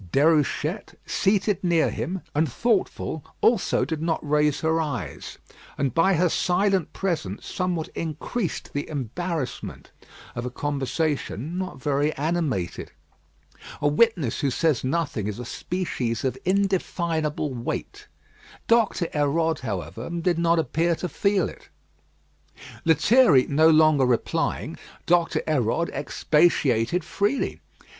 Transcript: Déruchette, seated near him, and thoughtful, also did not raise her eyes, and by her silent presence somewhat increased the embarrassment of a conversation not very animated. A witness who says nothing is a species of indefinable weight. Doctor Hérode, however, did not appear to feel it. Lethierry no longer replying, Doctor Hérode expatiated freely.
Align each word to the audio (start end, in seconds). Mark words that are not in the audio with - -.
Déruchette, 0.11 0.95
seated 1.05 1.63
near 1.63 1.91
him, 1.91 2.23
and 2.33 2.51
thoughtful, 2.51 3.23
also 3.39 3.85
did 3.85 4.01
not 4.01 4.27
raise 4.27 4.61
her 4.61 4.81
eyes, 4.81 5.37
and 5.77 5.93
by 5.93 6.15
her 6.15 6.27
silent 6.27 6.91
presence 6.91 7.45
somewhat 7.45 7.89
increased 7.89 8.73
the 8.73 8.89
embarrassment 8.89 9.91
of 10.33 10.43
a 10.43 10.49
conversation 10.49 11.55
not 11.59 11.79
very 11.79 12.11
animated. 12.13 12.91
A 13.79 13.87
witness 13.87 14.39
who 14.39 14.49
says 14.49 14.83
nothing 14.83 15.27
is 15.27 15.37
a 15.37 15.45
species 15.45 16.23
of 16.23 16.35
indefinable 16.45 17.53
weight. 17.53 18.07
Doctor 18.67 19.05
Hérode, 19.05 19.59
however, 19.59 20.09
did 20.09 20.39
not 20.39 20.57
appear 20.57 20.95
to 20.95 21.07
feel 21.09 21.47
it. 21.47 21.69
Lethierry 22.85 23.45
no 23.47 23.69
longer 23.69 24.07
replying, 24.07 24.79
Doctor 25.05 25.41
Hérode 25.47 25.91
expatiated 25.93 27.03
freely. 27.03 27.59